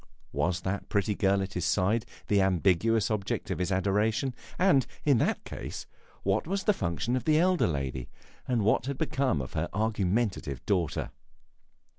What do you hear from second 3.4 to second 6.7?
of his adoration, and, in that case, what was